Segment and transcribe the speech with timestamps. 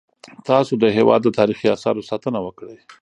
[0.47, 2.77] تاسو د هیواد د تاریخي اثارو ساتنه وکړئ.